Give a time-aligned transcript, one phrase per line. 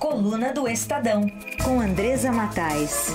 [0.00, 1.26] Coluna do Estadão,
[1.62, 3.14] com Andresa Matais.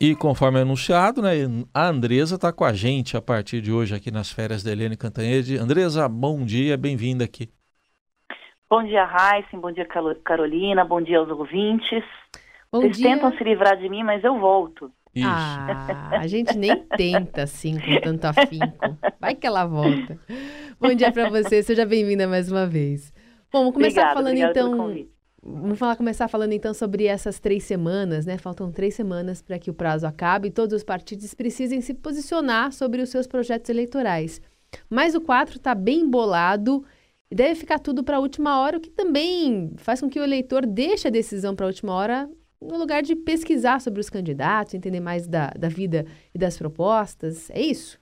[0.00, 1.32] E conforme anunciado, né,
[1.74, 4.96] a Andresa está com a gente a partir de hoje aqui nas férias da Helene
[4.96, 5.58] Cantanhede.
[5.58, 7.50] Andresa, bom dia, bem-vinda aqui.
[8.70, 9.86] Bom dia, Raíssen, bom dia,
[10.24, 12.04] Carolina, bom dia aos ouvintes.
[12.70, 13.08] Bom Vocês dia.
[13.08, 14.88] tentam se livrar de mim, mas eu volto.
[15.14, 15.26] Isso.
[15.28, 18.98] Ah, a gente nem tenta assim com tanto afinco.
[19.20, 20.18] Vai que ela volta.
[20.80, 23.12] Bom dia para você, seja bem-vinda mais uma vez.
[23.52, 25.12] Bom, vamos começar obrigada, falando então.
[25.44, 28.38] Vamos falar, começar falando então sobre essas três semanas, né?
[28.38, 32.72] Faltam três semanas para que o prazo acabe e todos os partidos precisem se posicionar
[32.72, 34.40] sobre os seus projetos eleitorais.
[34.88, 36.84] Mas o 4 está bem embolado
[37.30, 40.24] e deve ficar tudo para a última hora, o que também faz com que o
[40.24, 42.30] eleitor deixe a decisão para a última hora
[42.70, 47.50] no lugar de pesquisar sobre os candidatos, entender mais da, da vida e das propostas.
[47.50, 48.00] É isso?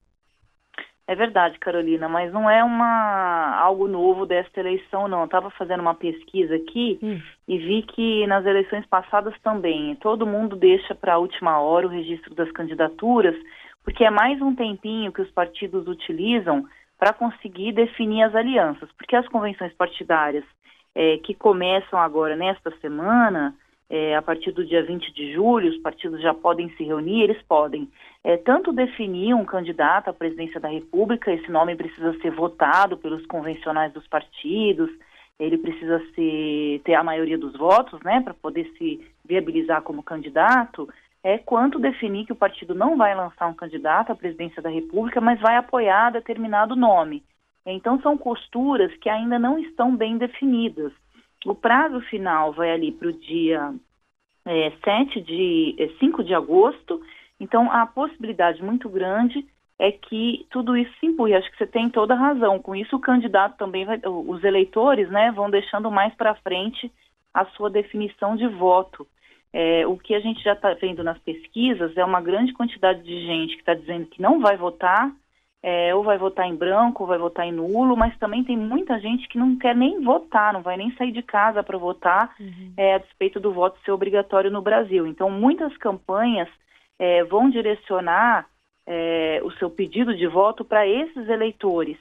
[1.07, 5.25] É verdade, Carolina, mas não é uma algo novo desta eleição, não.
[5.25, 7.19] Estava fazendo uma pesquisa aqui hum.
[7.47, 11.89] e vi que nas eleições passadas também todo mundo deixa para a última hora o
[11.89, 13.35] registro das candidaturas,
[13.83, 16.65] porque é mais um tempinho que os partidos utilizam
[16.97, 20.45] para conseguir definir as alianças, porque as convenções partidárias
[20.95, 23.53] é, que começam agora nesta semana
[23.91, 27.41] é, a partir do dia 20 de julho, os partidos já podem se reunir, eles
[27.41, 27.89] podem
[28.23, 33.25] é, tanto definir um candidato à presidência da República, esse nome precisa ser votado pelos
[33.25, 34.89] convencionais dos partidos,
[35.37, 40.87] ele precisa ser, ter a maioria dos votos, né, para poder se viabilizar como candidato,
[41.21, 45.19] é quanto definir que o partido não vai lançar um candidato à presidência da República,
[45.19, 47.23] mas vai apoiar determinado nome.
[47.65, 50.93] Então são costuras que ainda não estão bem definidas.
[51.45, 53.73] O prazo final vai ali para o dia
[54.45, 57.01] é, 7 de, é, 5 de agosto,
[57.39, 59.45] então a possibilidade muito grande
[59.79, 61.33] é que tudo isso se empurre.
[61.33, 62.59] Acho que você tem toda a razão.
[62.59, 66.91] Com isso, o candidato também vai, os eleitores, né, vão deixando mais para frente
[67.33, 69.07] a sua definição de voto.
[69.51, 73.25] É, o que a gente já está vendo nas pesquisas é uma grande quantidade de
[73.25, 75.11] gente que está dizendo que não vai votar
[75.63, 78.99] é, ou vai votar em branco, ou vai votar em nulo, mas também tem muita
[78.99, 82.73] gente que não quer nem votar, não vai nem sair de casa para votar, uhum.
[82.75, 85.05] é, a despeito do voto ser obrigatório no Brasil.
[85.05, 86.49] Então, muitas campanhas
[86.97, 88.47] é, vão direcionar
[88.87, 91.97] é, o seu pedido de voto para esses eleitores.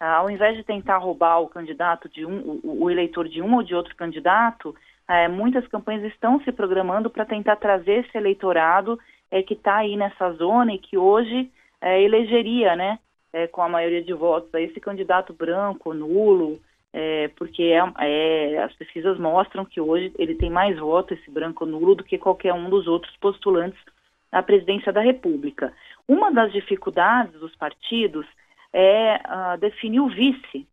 [0.00, 3.54] Ah, ao invés de tentar roubar o candidato de um, o, o eleitor de um
[3.54, 4.74] ou de outro candidato,
[5.08, 8.98] é, muitas campanhas estão se programando para tentar trazer esse eleitorado
[9.30, 11.50] é, que está aí nessa zona e que hoje
[11.82, 12.98] é, elegeria, né,
[13.32, 16.60] é, com a maioria de votos, esse candidato branco, nulo,
[16.92, 21.66] é, porque é, é, as pesquisas mostram que hoje ele tem mais votos, esse branco
[21.66, 23.80] nulo, do que qualquer um dos outros postulantes
[24.30, 25.72] à presidência da República.
[26.06, 28.26] Uma das dificuldades dos partidos
[28.72, 30.66] é uh, definir o vice,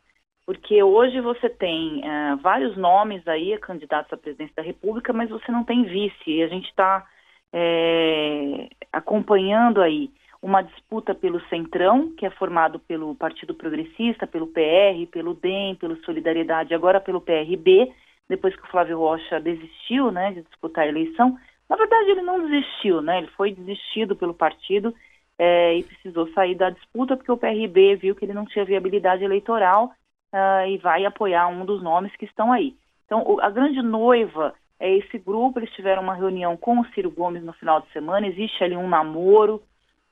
[0.46, 5.52] porque hoje você tem uh, vários nomes aí, candidatos à presidência da República, mas você
[5.52, 7.06] não tem vice, e a gente está
[7.53, 10.12] é, acompanhando aí
[10.42, 15.98] uma disputa pelo Centrão, que é formado pelo Partido Progressista, pelo PR, pelo DEM, pelo
[16.04, 17.92] Solidariedade, agora pelo PRB,
[18.28, 21.38] depois que o Flávio Rocha desistiu né, de disputar a eleição.
[21.70, 24.94] Na verdade, ele não desistiu, né, ele foi desistido pelo partido
[25.38, 29.24] é, e precisou sair da disputa porque o PRB viu que ele não tinha viabilidade
[29.24, 29.92] eleitoral
[30.34, 32.76] uh, e vai apoiar um dos nomes que estão aí.
[33.06, 37.12] Então, o, a grande noiva é esse grupo, eles tiveram uma reunião com o Ciro
[37.12, 39.62] Gomes no final de semana, existe ali um namoro,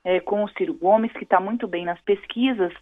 [0.04, 2.72] é, com o Ciro Gomes, que está muito bem nas pesquisas,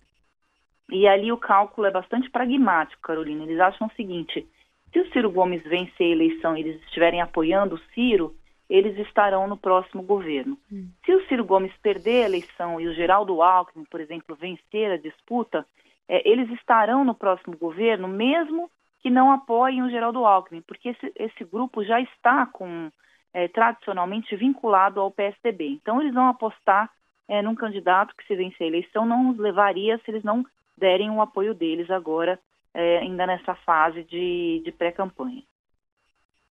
[0.90, 3.42] e ali o cálculo é bastante pragmático, Carolina.
[3.42, 4.46] Eles acham o seguinte:
[4.92, 8.34] se o Ciro Gomes vencer a eleição e eles estiverem apoiando o Ciro,
[8.68, 10.58] eles estarão no próximo governo.
[10.72, 10.88] Hum.
[11.04, 14.96] Se o Ciro Gomes perder a eleição e o Geraldo Alckmin, por exemplo, vencer a
[14.96, 15.66] disputa,
[16.08, 21.12] é, eles estarão no próximo governo, mesmo que não apoiem o Geraldo Alckmin, porque esse,
[21.16, 22.90] esse grupo já está com
[23.32, 25.68] é, tradicionalmente vinculado ao PSDB.
[25.68, 26.90] Então, eles vão apostar
[27.28, 30.44] é, num candidato que, se vencer a eleição, não os levaria se eles não
[30.76, 32.38] derem o apoio deles agora,
[32.74, 35.42] é, ainda nessa fase de, de pré-campanha.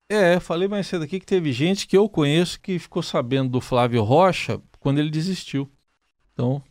[0.09, 3.61] É, falei mais cedo aqui que teve gente que eu conheço que ficou sabendo do
[3.61, 5.69] Flávio Rocha quando ele desistiu.
[6.33, 6.61] Então,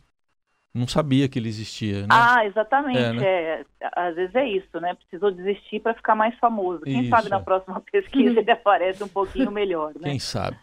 [0.73, 2.01] não sabia que ele existia.
[2.01, 2.07] Né?
[2.09, 2.99] Ah, exatamente.
[2.99, 3.25] É, né?
[3.25, 4.93] é, às vezes é isso, né?
[4.93, 6.81] Precisou desistir para ficar mais famoso.
[6.81, 7.41] Quem isso, sabe na é.
[7.41, 10.09] próxima pesquisa ele aparece um pouquinho melhor, né?
[10.09, 10.57] Quem sabe.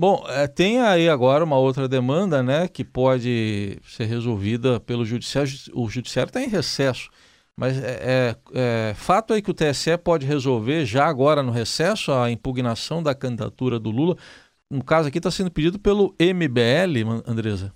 [0.00, 5.50] Bom, é, tem aí agora uma outra demanda, né, que pode ser resolvida pelo judiciário.
[5.74, 7.10] O judiciário está em recesso,
[7.54, 12.14] mas é, é, é, fato aí que o TSE pode resolver já agora no recesso
[12.14, 14.16] a impugnação da candidatura do Lula.
[14.70, 17.70] No caso aqui está sendo pedido pelo MBL, Andresa.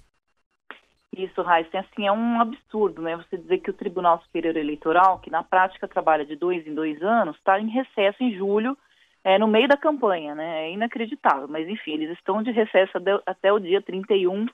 [1.14, 3.18] Isso, Raíssa, assim, é um absurdo, né?
[3.18, 7.02] Você dizer que o Tribunal Superior Eleitoral, que na prática trabalha de dois em dois
[7.02, 8.78] anos, está em recesso em julho,
[9.24, 10.66] é, no meio da campanha, né?
[10.66, 12.92] É inacreditável, mas enfim, eles estão de recesso
[13.24, 14.46] até o dia 31,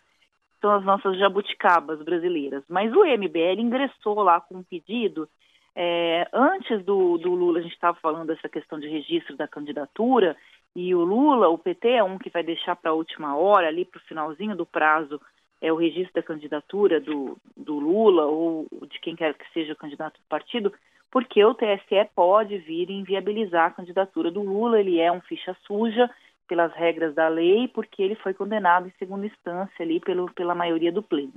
[0.60, 2.62] são as nossas jabuticabas brasileiras.
[2.68, 5.28] Mas o MBL ingressou lá com um pedido,
[5.74, 10.36] é, antes do, do Lula, a gente estava falando dessa questão de registro da candidatura,
[10.74, 13.84] e o Lula, o PT é um que vai deixar para a última hora, ali
[13.84, 15.20] para o finalzinho do prazo,
[15.60, 19.76] é o registro da candidatura do, do Lula ou de quem quer que seja o
[19.76, 20.72] candidato do partido,
[21.10, 26.08] porque o TSE pode vir inviabilizar a candidatura do Lula, ele é um ficha suja
[26.48, 30.90] pelas regras da lei, porque ele foi condenado em segunda instância ali pelo, pela maioria
[30.90, 31.32] do pleno.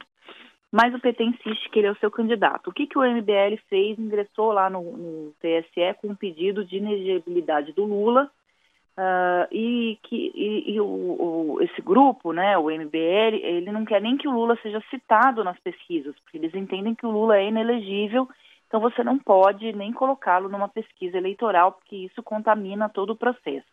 [0.72, 2.70] Mas o PT insiste que ele é o seu candidato.
[2.70, 4.00] O que, que o MBL fez?
[4.00, 8.30] Ingressou lá no, no TSE com um pedido de inegibilidade do Lula,
[8.96, 14.00] Uh, e que e, e o, o, esse grupo, né, o MBL, ele não quer
[14.00, 17.48] nem que o Lula seja citado nas pesquisas, porque eles entendem que o Lula é
[17.48, 18.30] inelegível,
[18.74, 23.68] então você não pode nem colocá-lo numa pesquisa eleitoral, porque isso contamina todo o processo.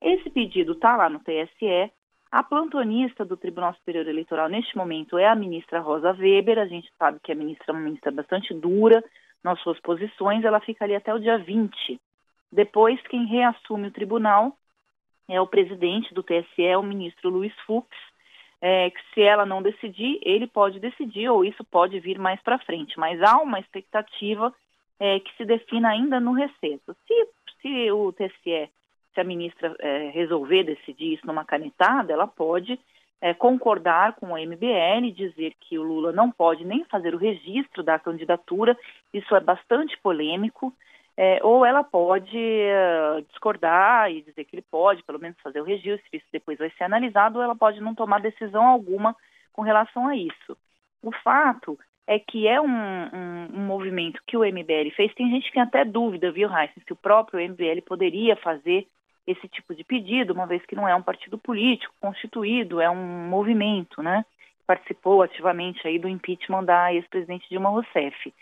[0.00, 1.92] Esse pedido está lá no TSE.
[2.30, 6.58] A plantonista do Tribunal Superior Eleitoral neste momento é a ministra Rosa Weber.
[6.58, 9.04] A gente sabe que a ministra é uma ministra bastante dura
[9.44, 10.42] nas suas posições.
[10.46, 12.00] Ela fica ali até o dia 20
[12.50, 14.56] depois, quem reassume o tribunal
[15.28, 17.86] é o presidente do TSE, o ministro Luiz Fux,
[18.64, 22.60] é, que se ela não decidir, ele pode decidir, ou isso pode vir mais para
[22.60, 22.96] frente.
[22.96, 24.54] Mas há uma expectativa
[25.00, 26.96] é, que se defina ainda no recesso.
[27.08, 27.28] Se,
[27.60, 28.70] se o TSE,
[29.12, 32.78] se a ministra é, resolver decidir isso numa canetada, ela pode
[33.20, 37.82] é, concordar com o MBL, dizer que o Lula não pode nem fazer o registro
[37.82, 38.78] da candidatura,
[39.12, 40.72] isso é bastante polêmico.
[41.16, 45.64] É, ou ela pode uh, discordar e dizer que ele pode, pelo menos, fazer o
[45.64, 49.14] registro, isso depois vai ser analisado, ou ela pode não tomar decisão alguma
[49.52, 50.56] com relação a isso.
[51.02, 55.14] O fato é que é um, um, um movimento que o MBL fez.
[55.14, 58.86] Tem gente que tem até dúvida, viu, Raíssa, se o próprio MBL poderia fazer
[59.26, 63.28] esse tipo de pedido, uma vez que não é um partido político constituído, é um
[63.28, 64.24] movimento, né?
[64.66, 68.34] Participou ativamente aí do impeachment da ex-presidente Dilma Rousseff.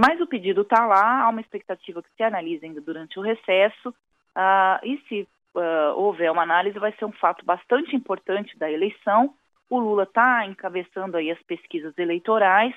[0.00, 3.88] Mas o pedido está lá, há uma expectativa que se analise ainda durante o recesso,
[3.88, 9.34] uh, e se uh, houver uma análise, vai ser um fato bastante importante da eleição.
[9.68, 12.72] O Lula está encabeçando aí as pesquisas eleitorais,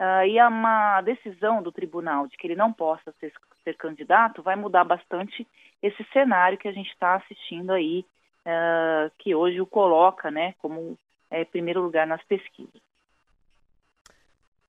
[0.00, 3.30] uh, e uma decisão do tribunal de que ele não possa ser,
[3.62, 5.46] ser candidato vai mudar bastante
[5.82, 8.06] esse cenário que a gente está assistindo aí,
[9.18, 10.98] que hoje o coloca né, como
[11.30, 12.80] é, primeiro lugar nas pesquisas.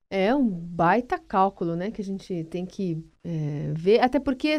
[0.09, 4.57] É um baita cálculo, né, que a gente tem que é, ver, até porque,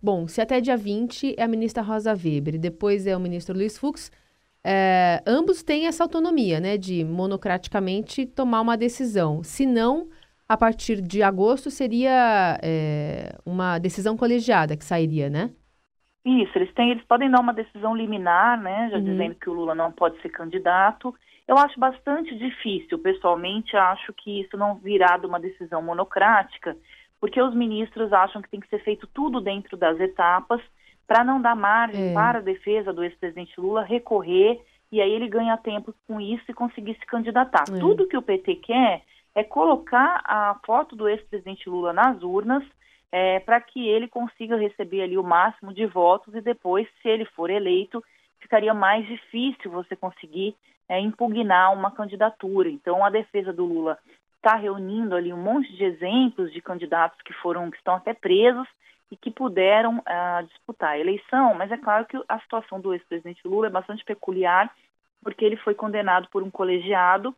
[0.00, 3.56] bom, se até dia 20 é a ministra Rosa Weber e depois é o ministro
[3.56, 4.10] Luiz Fux,
[4.62, 9.42] é, ambos têm essa autonomia, né, de monocraticamente tomar uma decisão.
[9.42, 10.08] Se não,
[10.48, 15.50] a partir de agosto seria é, uma decisão colegiada que sairia, né?
[16.24, 19.04] Isso, eles têm, eles podem dar uma decisão liminar, né, já uhum.
[19.04, 21.14] dizendo que o Lula não pode ser candidato,
[21.46, 26.74] eu acho bastante difícil, pessoalmente, acho que isso não virá de uma decisão monocrática,
[27.20, 30.60] porque os ministros acham que tem que ser feito tudo dentro das etapas
[31.06, 32.14] para não dar margem é.
[32.14, 34.60] para a defesa do ex-presidente Lula recorrer
[34.90, 37.64] e aí ele ganha tempo com isso e conseguir se candidatar.
[37.68, 37.78] É.
[37.78, 39.02] Tudo que o PT quer
[39.34, 42.64] é colocar a foto do ex-presidente Lula nas urnas
[43.16, 47.24] é, para que ele consiga receber ali o máximo de votos e depois, se ele
[47.26, 48.02] for eleito,
[48.40, 50.56] ficaria mais difícil você conseguir
[50.88, 52.68] é, impugnar uma candidatura.
[52.68, 53.96] Então, a defesa do Lula
[54.34, 58.66] está reunindo ali um monte de exemplos de candidatos que foram, que estão até presos
[59.12, 63.46] e que puderam uh, disputar a eleição, mas é claro que a situação do ex-presidente
[63.46, 64.74] Lula é bastante peculiar,
[65.22, 67.32] porque ele foi condenado por um colegiado,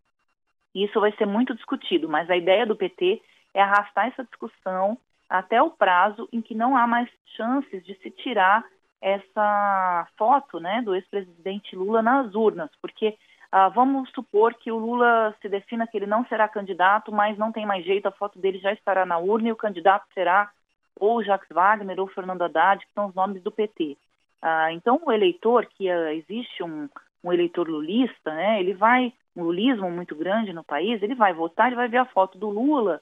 [0.75, 3.21] e isso vai ser muito discutido, mas a ideia do PT
[3.53, 4.97] é arrastar essa discussão
[5.29, 8.65] até o prazo em que não há mais chances de se tirar
[9.01, 13.17] essa foto né, do ex-presidente Lula nas urnas, porque
[13.53, 17.53] ah, vamos supor que o Lula se defina que ele não será candidato, mas não
[17.53, 20.51] tem mais jeito, a foto dele já estará na urna e o candidato será
[20.99, 23.97] ou Jacques Wagner ou Fernando Haddad, que são os nomes do PT.
[24.43, 26.89] Ah, então, o eleitor, que uh, existe um,
[27.23, 31.67] um, eleitor lulista, né, ele vai, um lulismo muito grande no país, ele vai votar,
[31.67, 33.01] ele vai ver a foto do Lula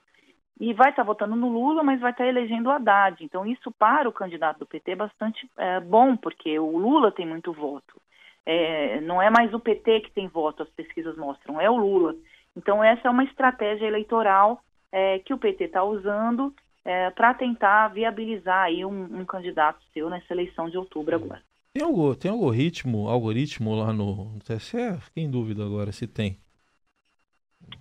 [0.61, 3.23] e vai estar votando no Lula, mas vai estar elegendo o Haddad.
[3.25, 7.27] Então, isso para o candidato do PT é bastante é, bom, porque o Lula tem
[7.27, 8.01] muito voto.
[8.47, 12.15] É, não é mais o PT que tem voto, as pesquisas mostram, é o Lula.
[12.57, 14.61] Então, essa é uma estratégia eleitoral
[14.93, 20.09] é, que o PT está usando é, para tentar viabilizar aí um, um, candidato seu
[20.09, 21.43] nessa eleição de outubro agora.
[21.73, 25.01] Tem, algo, tem algoritmo, algoritmo lá no, no TSE?
[25.01, 26.39] Fiquei em dúvida agora se tem.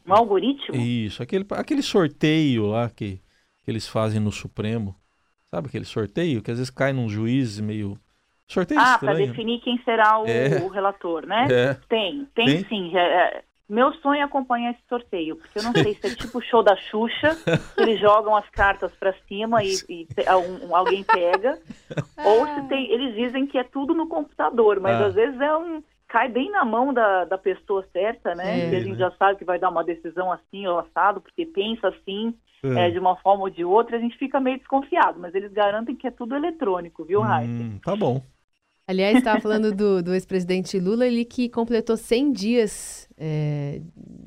[0.05, 0.75] Um algoritmo?
[0.75, 3.21] Isso, aquele, aquele sorteio lá que,
[3.63, 4.95] que eles fazem no Supremo.
[5.49, 7.97] Sabe aquele sorteio que às vezes cai num juiz meio.
[8.47, 10.61] Sorteio ah, para definir quem será o, é.
[10.61, 11.47] o relator, né?
[11.49, 11.73] É.
[11.87, 12.65] Tem, tem, tem?
[12.65, 12.97] sim.
[12.97, 16.41] É, meu sonho é acompanhar esse sorteio, porque eu não sei se é tipo o
[16.41, 17.35] show da Xuxa,
[17.73, 20.07] que eles jogam as cartas para cima e, e
[20.67, 21.57] um, alguém pega,
[22.23, 25.05] ou se tem, eles dizem que é tudo no computador, mas ah.
[25.07, 25.81] às vezes é um
[26.13, 28.67] cai bem na mão da, da pessoa certa, né?
[28.67, 28.99] É, que a gente né?
[28.99, 32.87] já sabe que vai dar uma decisão assim ou assado, porque pensa assim, é.
[32.87, 35.95] É, de uma forma ou de outra, a gente fica meio desconfiado, mas eles garantem
[35.95, 37.51] que é tudo eletrônico, viu, Raíssa?
[37.51, 38.21] Hum, tá bom.
[38.87, 43.81] Aliás, estava falando do, do ex-presidente Lula, ele que completou 100 dias é,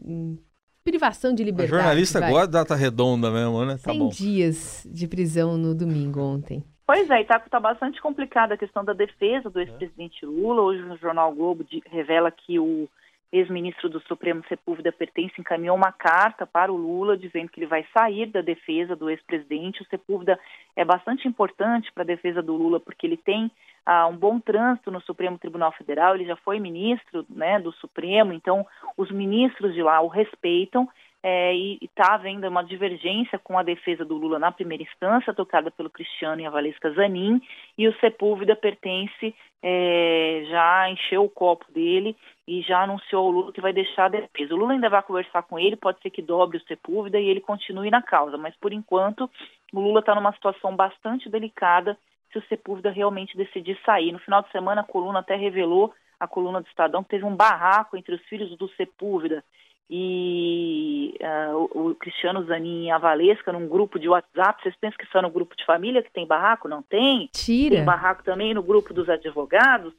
[0.04, 0.36] em
[0.82, 1.72] privação de liberdade.
[1.72, 3.74] O jornalista gosta de data redonda mesmo, né?
[3.74, 4.08] Tá 100 bom.
[4.08, 6.64] dias de prisão no domingo ontem.
[6.86, 10.62] Pois é, está tá bastante complicada a questão da defesa do ex-presidente Lula.
[10.62, 12.88] Hoje no Jornal Globo de, revela que o
[13.32, 17.84] ex-ministro do Supremo Sepúlveda Pertence encaminhou uma carta para o Lula dizendo que ele vai
[17.92, 19.82] sair da defesa do ex-presidente.
[19.82, 20.38] O Sepúlveda
[20.76, 23.50] é bastante importante para a defesa do Lula porque ele tem
[23.84, 28.32] ah, um bom trânsito no Supremo Tribunal Federal, ele já foi ministro né, do Supremo,
[28.32, 28.64] então
[28.96, 30.88] os ministros de lá o respeitam
[31.22, 35.70] é, e está havendo uma divergência com a defesa do Lula na primeira instância, tocada
[35.70, 37.40] pelo Cristiano e a Valesca Zanin,
[37.76, 43.52] e o Sepúlveda pertence, é, já encheu o copo dele e já anunciou ao Lula
[43.52, 44.54] que vai deixar a defesa.
[44.54, 47.40] O Lula ainda vai conversar com ele, pode ser que dobre o Sepúlveda e ele
[47.40, 49.28] continue na causa, mas por enquanto
[49.72, 51.98] o Lula está numa situação bastante delicada
[52.32, 54.12] se o Sepúlveda realmente decidir sair.
[54.12, 57.34] No final de semana a coluna até revelou, a coluna do Estadão, que teve um
[57.34, 59.42] barraco entre os filhos do Sepúlveda
[59.88, 64.62] e uh, o, Cristiano Zanin e a Valesca num grupo de WhatsApp.
[64.62, 66.68] Vocês pensam que só no grupo de família que tem barraco?
[66.68, 67.28] Não tem.
[67.32, 67.76] Tira.
[67.76, 69.92] Tem barraco também no grupo dos advogados.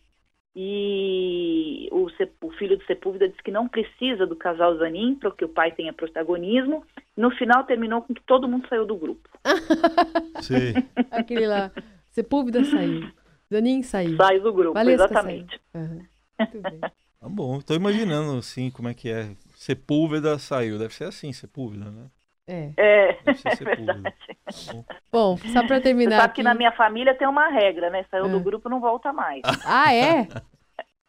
[0.59, 2.07] E o,
[2.41, 5.71] o filho do Sepúlveda disse que não precisa do casal Zanin para que o pai
[5.71, 6.83] tenha protagonismo.
[7.15, 9.29] No final terminou com que todo mundo saiu do grupo.
[10.41, 10.73] Sim.
[11.11, 11.71] Aquele lá.
[12.09, 13.09] Sepúlveda saiu.
[13.53, 14.17] Zanin saiu.
[14.17, 15.61] Saiu do grupo, Valesca exatamente.
[15.73, 16.01] Uhum.
[16.39, 16.79] Muito bem.
[16.81, 20.77] Tá bom, estou imaginando assim como é que é Sepúlveda saiu.
[20.77, 22.05] Deve ser assim, Sepúlveda, né?
[22.47, 22.71] É.
[22.77, 24.13] É, Deve ser Sepúlveda.
[25.11, 26.11] Bom, só para terminar.
[26.11, 26.35] Você sabe aqui...
[26.35, 28.05] que na minha família tem uma regra, né?
[28.11, 28.39] Saiu do é.
[28.39, 29.41] grupo não volta mais.
[29.65, 30.27] Ah, é?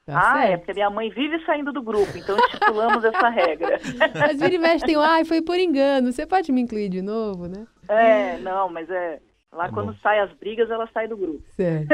[0.06, 0.52] Tá ah, certo.
[0.52, 3.78] é, porque minha mãe vive saindo do grupo, então estipulamos essa regra.
[4.18, 7.46] Mas vira e mexe tem, ai, foi por engano, você pode me incluir de novo,
[7.46, 7.66] né?
[7.90, 9.20] É, não, mas é,
[9.52, 9.98] Lá tá quando bom.
[10.02, 11.42] sai as brigas, ela sai do grupo.
[11.50, 11.88] Certo.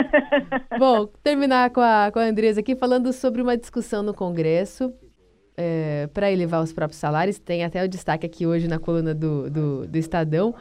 [0.78, 4.94] bom, terminar com a, com a Andresa aqui falando sobre uma discussão no Congresso
[5.56, 7.38] é, para elevar os próprios salários.
[7.38, 10.54] Tem até o destaque aqui hoje na coluna do, do, do Estadão.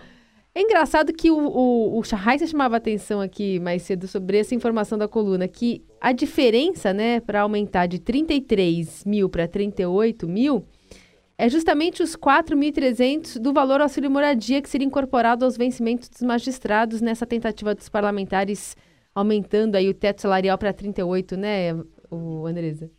[0.55, 5.07] É engraçado que o, o, o chamava atenção aqui mais cedo sobre essa informação da
[5.07, 10.63] coluna, que a diferença, né, para aumentar de 33 mil para 38 mil
[11.35, 17.01] é justamente os 4.300 do valor auxílio moradia que seria incorporado aos vencimentos dos magistrados
[17.01, 18.77] nessa tentativa dos parlamentares
[19.15, 21.73] aumentando aí o teto salarial para 38, né,
[22.11, 22.91] o Andresa?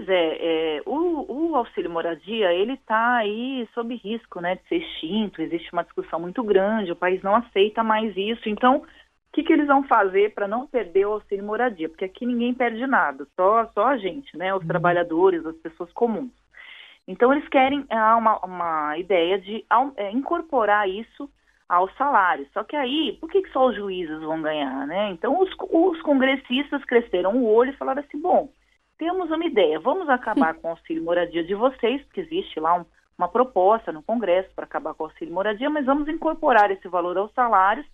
[0.00, 4.76] Pois é, é o, o, auxílio moradia, ele está aí sob risco né, de ser
[4.76, 8.82] extinto, existe uma discussão muito grande, o país não aceita mais isso, então o
[9.30, 11.86] que, que eles vão fazer para não perder o auxílio moradia?
[11.86, 14.68] Porque aqui ninguém perde nada, só, só a gente, né, os uhum.
[14.68, 16.32] trabalhadores, as pessoas comuns.
[17.06, 19.66] Então eles querem há uma, uma ideia de
[19.98, 21.28] é, incorporar isso
[21.68, 22.48] ao salário.
[22.54, 25.10] Só que aí, por que, que só os juízes vão ganhar, né?
[25.10, 28.48] Então os, os congressistas cresceram o olho e falaram assim, bom,
[29.00, 32.84] temos uma ideia, vamos acabar com o auxílio moradia de vocês, porque existe lá um,
[33.16, 37.16] uma proposta no Congresso para acabar com o auxílio moradia, mas vamos incorporar esse valor
[37.16, 37.86] aos salários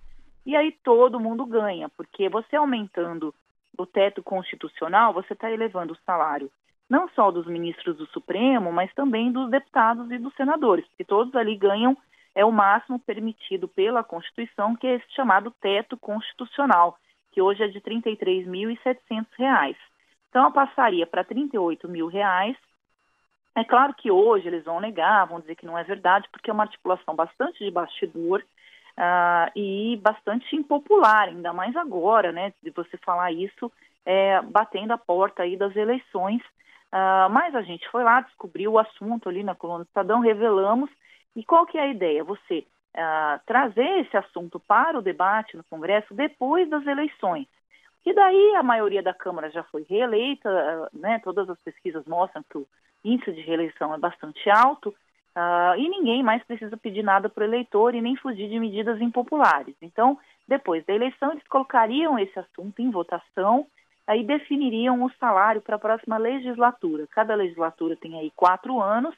[0.45, 3.33] e aí todo mundo ganha, porque você aumentando
[3.79, 6.51] o teto constitucional, você está elevando o salário
[6.89, 11.35] não só dos ministros do Supremo, mas também dos deputados e dos senadores, porque todos
[11.35, 11.97] ali ganham
[12.35, 16.99] é o máximo permitido pela Constituição, que é esse chamado teto constitucional,
[17.33, 19.77] que hoje é de R$ 33.700.
[20.29, 22.57] Então, passaria para 38 mil reais.
[23.55, 26.53] É claro que hoje eles vão negar, vão dizer que não é verdade, porque é
[26.53, 28.43] uma articulação bastante de bastidor
[28.99, 33.73] uh, e bastante impopular, ainda mais agora, né, de você falar isso
[34.07, 36.41] é, batendo a porta aí das eleições.
[36.93, 40.89] Uh, mas a gente foi lá, descobriu o assunto ali na coluna do Estadão, revelamos.
[41.35, 42.23] E qual que é a ideia?
[42.25, 42.65] Você
[42.97, 47.47] uh, trazer esse assunto para o debate no Congresso depois das eleições.
[48.07, 51.19] E daí a maioria da Câmara já foi reeleita, né?
[51.25, 52.67] Todas as pesquisas mostram que o
[53.05, 57.47] índice de reeleição é bastante alto uh, e ninguém mais precisa pedir nada para o
[57.47, 59.75] eleitor e nem fugir de medidas impopulares.
[59.83, 63.67] Então, depois da eleição, eles colocariam esse assunto em votação,
[64.07, 67.09] aí definiriam o salário para a próxima legislatura.
[67.11, 69.17] Cada legislatura tem aí quatro anos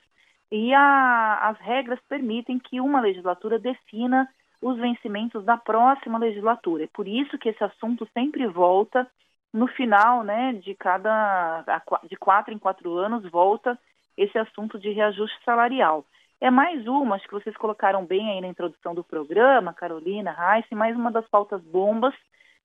[0.51, 4.27] e a, as regras permitem que uma legislatura defina
[4.61, 6.85] os vencimentos da próxima legislatura.
[6.85, 9.09] É por isso que esse assunto sempre volta
[9.53, 11.65] no final, né, de cada
[12.05, 13.79] de quatro em quatro anos volta
[14.17, 16.05] esse assunto de reajuste salarial.
[16.41, 20.75] É mais uma, acho que vocês colocaram bem aí na introdução do programa, Carolina, Raíssa,
[20.75, 22.15] mais uma das pautas bombas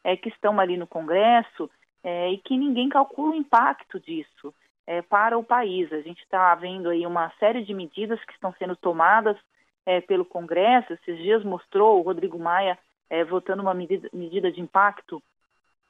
[0.04, 1.70] é, que estão ali no Congresso
[2.04, 4.54] é, e que ninguém calcula o impacto disso
[4.86, 5.92] é, para o país.
[5.92, 9.38] A gente está vendo aí uma série de medidas que estão sendo tomadas
[9.86, 10.94] é, pelo Congresso.
[10.94, 12.78] Esses dias mostrou o Rodrigo Maia
[13.10, 15.22] é, votando uma medida, medida de impacto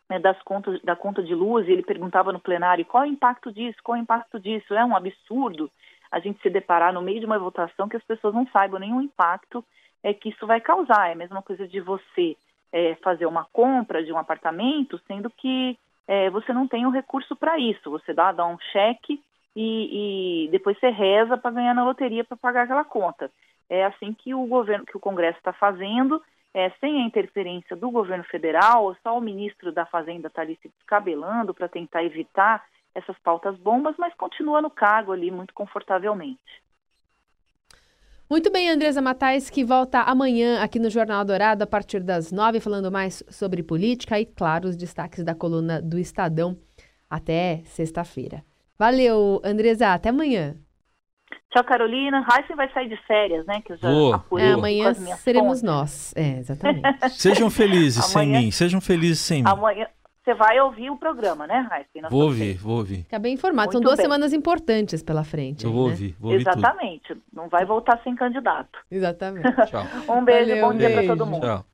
[0.10, 3.12] né, das contas, da conta de luz, e ele perguntava no plenário qual é o
[3.12, 4.74] impacto disso, qual é o impacto disso.
[4.74, 5.72] É um absurdo
[6.12, 9.02] a gente se deparar no meio de uma votação que as pessoas não saibam nenhum
[9.02, 9.66] impacto
[10.04, 11.10] é, que isso vai causar.
[11.10, 12.38] É a mesma coisa de você
[12.72, 17.36] é, fazer uma compra de um apartamento, sendo que é, você não tem o recurso
[17.36, 17.90] para isso.
[17.90, 19.22] Você dá, dá um cheque
[19.56, 23.32] e, e depois você reza para ganhar na loteria para pagar aquela conta.
[23.70, 26.22] É assim que o governo, que o Congresso está fazendo,
[26.54, 30.70] é, sem a interferência do governo federal, só o ministro da Fazenda está ali se
[30.70, 36.64] descabelando para tentar evitar essas pautas bombas, mas continua no cargo ali muito confortavelmente.
[38.30, 42.60] Muito bem, Andresa Matais, que volta amanhã aqui no Jornal Dourado a partir das nove,
[42.60, 46.58] falando mais sobre política e, claro, os destaques da coluna do Estadão
[47.10, 48.44] até sexta-feira.
[48.78, 50.56] Valeu, Andresa, até amanhã.
[51.54, 52.26] Tchau, Carolina.
[52.36, 53.62] Heisen vai sair de férias, né?
[53.64, 54.26] Que eu já Boa.
[54.40, 55.62] É, amanhã seremos fontes.
[55.62, 56.14] nós.
[56.16, 56.82] É, exatamente.
[57.14, 58.52] Sejam felizes amanhã, sem mim.
[58.52, 59.50] Sejam felizes sem mim.
[59.50, 59.88] Amanhã
[60.24, 62.10] você vai ouvir o programa, né, Heisen?
[62.10, 63.04] Vou ouvir, vou ouvir.
[63.04, 63.68] Fica bem informado.
[63.68, 64.06] Muito São duas bem.
[64.06, 65.66] semanas importantes pela frente.
[65.66, 65.92] Eu aí, vou né?
[65.92, 67.08] ouvir, vou ouvir Exatamente.
[67.10, 67.22] Tudo.
[67.34, 68.80] Não vai voltar sem candidato.
[68.90, 69.52] Exatamente.
[69.68, 69.84] Tchau.
[70.10, 71.42] um beijo, Valeu, bom dia para todo mundo.
[71.46, 71.66] Tchau.